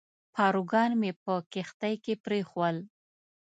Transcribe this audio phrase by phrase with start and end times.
[0.35, 2.77] پاروګان مې په کښتۍ کې پرېښوول.